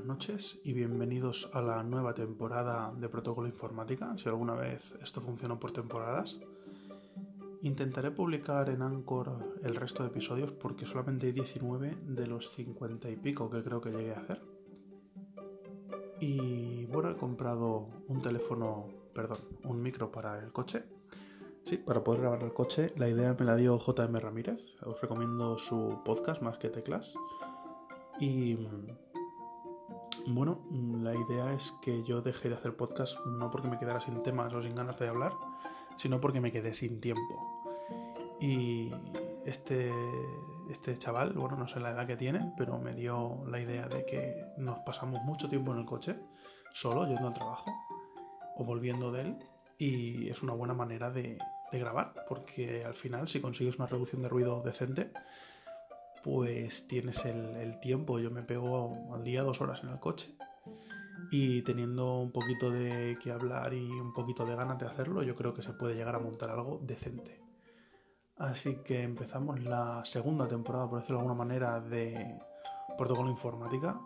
noches 0.00 0.58
y 0.64 0.72
bienvenidos 0.72 1.50
a 1.52 1.60
la 1.60 1.82
nueva 1.82 2.14
temporada 2.14 2.94
de 2.96 3.10
Protocolo 3.10 3.46
Informática, 3.46 4.16
si 4.16 4.26
alguna 4.26 4.54
vez 4.54 4.80
esto 5.02 5.20
funcionó 5.20 5.60
por 5.60 5.72
temporadas. 5.72 6.40
Intentaré 7.60 8.10
publicar 8.10 8.70
en 8.70 8.80
Anchor 8.80 9.58
el 9.62 9.74
resto 9.74 10.02
de 10.02 10.08
episodios 10.08 10.50
porque 10.50 10.86
solamente 10.86 11.26
hay 11.26 11.32
19 11.32 11.98
de 12.06 12.26
los 12.26 12.52
50 12.52 13.10
y 13.10 13.16
pico 13.16 13.50
que 13.50 13.62
creo 13.62 13.82
que 13.82 13.90
llegué 13.90 14.14
a 14.14 14.18
hacer. 14.18 14.40
Y 16.20 16.86
bueno, 16.86 17.10
he 17.10 17.16
comprado 17.16 17.90
un 18.08 18.22
teléfono, 18.22 18.88
perdón, 19.14 19.38
un 19.64 19.82
micro 19.82 20.10
para 20.10 20.38
el 20.38 20.52
coche. 20.52 20.84
Sí, 21.66 21.76
para 21.76 22.02
poder 22.02 22.22
grabar 22.22 22.42
el 22.42 22.54
coche. 22.54 22.94
La 22.96 23.10
idea 23.10 23.36
me 23.38 23.44
la 23.44 23.56
dio 23.56 23.78
JM 23.78 24.16
Ramírez. 24.16 24.58
Os 24.86 24.98
recomiendo 25.02 25.58
su 25.58 26.00
podcast 26.02 26.40
más 26.40 26.56
que 26.56 26.70
teclas. 26.70 27.14
Y 28.18 28.56
bueno, 30.26 30.60
la 31.02 31.14
idea 31.14 31.52
es 31.52 31.72
que 31.82 32.02
yo 32.04 32.22
dejé 32.22 32.48
de 32.48 32.54
hacer 32.54 32.76
podcast 32.76 33.18
no 33.26 33.50
porque 33.50 33.68
me 33.68 33.78
quedara 33.78 34.00
sin 34.00 34.22
temas 34.22 34.52
o 34.52 34.62
sin 34.62 34.74
ganas 34.74 34.98
de 34.98 35.08
hablar, 35.08 35.32
sino 35.96 36.20
porque 36.20 36.40
me 36.40 36.52
quedé 36.52 36.74
sin 36.74 37.00
tiempo. 37.00 37.72
Y 38.40 38.90
este, 39.44 39.92
este 40.70 40.96
chaval, 40.98 41.32
bueno, 41.32 41.56
no 41.56 41.68
sé 41.68 41.80
la 41.80 41.90
edad 41.90 42.06
que 42.06 42.16
tiene, 42.16 42.52
pero 42.56 42.78
me 42.78 42.94
dio 42.94 43.44
la 43.46 43.60
idea 43.60 43.88
de 43.88 44.04
que 44.04 44.44
nos 44.56 44.80
pasamos 44.80 45.22
mucho 45.22 45.48
tiempo 45.48 45.72
en 45.72 45.78
el 45.78 45.86
coche, 45.86 46.16
solo 46.72 47.06
yendo 47.06 47.28
al 47.28 47.34
trabajo 47.34 47.70
o 48.56 48.64
volviendo 48.64 49.12
de 49.12 49.22
él, 49.22 49.38
y 49.78 50.28
es 50.28 50.42
una 50.42 50.54
buena 50.54 50.74
manera 50.74 51.10
de, 51.10 51.38
de 51.72 51.78
grabar, 51.78 52.14
porque 52.28 52.84
al 52.84 52.94
final, 52.94 53.28
si 53.28 53.40
consigues 53.40 53.76
una 53.76 53.86
reducción 53.86 54.22
de 54.22 54.28
ruido 54.28 54.62
decente, 54.62 55.10
pues 56.22 56.86
tienes 56.86 57.24
el, 57.24 57.80
tiempo. 57.80 58.18
Yo 58.18 58.30
me 58.30 58.42
pego 58.42 59.12
al 59.14 59.24
día 59.24 59.42
dos 59.42 59.60
horas 59.60 59.82
en 59.82 59.90
el 59.90 59.98
coche 59.98 60.36
y 61.30 61.62
teniendo 61.62 62.20
un 62.20 62.32
poquito 62.32 62.70
de 62.70 63.18
que 63.22 63.32
hablar 63.32 63.74
y 63.74 63.88
un 63.88 64.12
poquito 64.12 64.44
de 64.44 64.56
ganas 64.56 64.78
de 64.78 64.86
hacerlo, 64.86 65.22
yo 65.22 65.34
creo 65.34 65.54
que 65.54 65.62
se 65.62 65.72
puede 65.72 65.94
llegar 65.94 66.14
a 66.14 66.20
montar 66.20 66.50
algo 66.50 66.78
decente. 66.82 67.40
Así 68.36 68.76
que 68.84 69.02
empezamos 69.02 69.60
la 69.62 70.04
segunda 70.04 70.48
temporada, 70.48 70.88
por 70.88 70.98
decirlo 70.98 71.18
de 71.18 71.22
alguna 71.22 71.38
manera, 71.38 71.80
de 71.80 72.38
Protocolo 72.98 73.30
Informática. 73.30 74.00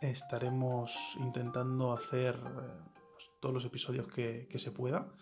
Estaremos 0.00 1.16
intentando 1.20 1.92
hacer 1.92 2.34
eh, 2.34 2.40
pues, 3.12 3.30
todos 3.40 3.54
los 3.54 3.64
episodios 3.64 4.08
que, 4.08 4.48
se 4.56 4.70
pueda. 4.72 5.12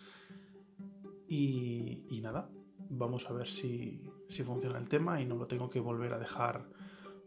y 1.27 2.19
nada, 2.21 2.49
vamos 2.89 3.29
a 3.29 3.33
ver 3.33 3.47
si, 3.47 4.01
funciona 4.45 4.77
el 4.77 4.87
tema 4.87 5.21
y 5.21 5.25
no 5.25 5.35
lo 5.35 5.47
tengo 5.47 5.69
que 5.69 5.79
volver 5.79 6.13
a 6.13 6.19
dejar 6.19 6.65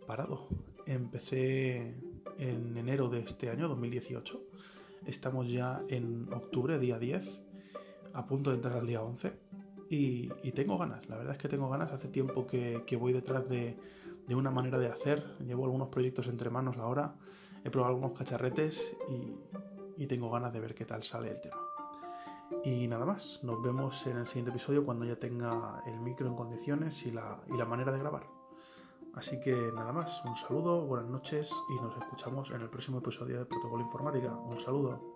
parado. 0.06 0.48
Empecé 0.86 1.94
en 2.38 2.76
enero 2.76 3.08
de 3.08 3.20
este 3.20 3.50
año, 3.50 3.68
2018. 3.68 4.42
Estamos 5.06 5.50
ya 5.50 5.82
en 5.88 6.32
octubre, 6.32 6.78
día 6.78 6.98
10, 6.98 7.42
a 8.12 8.26
punto 8.26 8.50
de 8.50 8.56
entrar 8.56 8.76
al 8.76 8.86
día 8.86 9.02
11. 9.02 9.32
Y, 9.90 10.28
tengo 10.52 10.76
ganas, 10.78 11.08
la 11.08 11.16
verdad 11.16 11.32
es 11.32 11.38
que 11.38 11.48
tengo 11.48 11.68
ganas. 11.68 11.92
Hace 11.92 12.08
tiempo 12.08 12.46
que, 12.46 12.96
voy 12.98 13.12
detrás 13.12 13.48
de, 13.48 13.76
una 14.28 14.50
manera 14.50 14.78
de 14.78 14.88
hacer. 14.88 15.24
Llevo 15.46 15.64
algunos 15.64 15.88
proyectos 15.88 16.26
entre 16.26 16.50
manos 16.50 16.76
ahora. 16.78 17.14
He 17.64 17.70
probado 17.70 17.94
algunos 17.94 18.18
cacharretes 18.18 18.96
y 19.96 20.06
tengo 20.06 20.30
ganas 20.30 20.52
de 20.52 20.60
ver 20.60 20.74
qué 20.74 20.84
tal 20.84 21.02
sale 21.02 21.30
el 21.30 21.40
tema. 21.40 21.73
Y 22.64 22.88
nada 22.88 23.04
más, 23.04 23.40
nos 23.42 23.62
vemos 23.62 24.06
en 24.06 24.18
el 24.18 24.26
siguiente 24.26 24.50
episodio 24.50 24.84
cuando 24.84 25.04
ya 25.04 25.16
tenga 25.16 25.82
el 25.86 26.00
micro 26.00 26.26
en 26.26 26.34
condiciones 26.34 27.04
y 27.06 27.10
la, 27.10 27.40
y 27.48 27.56
la 27.56 27.64
manera 27.64 27.92
de 27.92 27.98
grabar. 27.98 28.26
Así 29.14 29.38
que 29.38 29.54
nada 29.74 29.92
más, 29.92 30.24
un 30.24 30.34
saludo, 30.34 30.86
buenas 30.86 31.08
noches 31.08 31.52
y 31.70 31.80
nos 31.80 31.96
escuchamos 31.96 32.50
en 32.50 32.62
el 32.62 32.68
próximo 32.68 32.98
episodio 32.98 33.38
de 33.38 33.46
Protocolo 33.46 33.82
Informática. 33.82 34.32
Un 34.32 34.58
saludo. 34.58 35.14